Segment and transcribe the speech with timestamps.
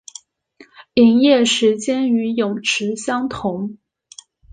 [0.95, 3.77] 营业时间与泳池相同。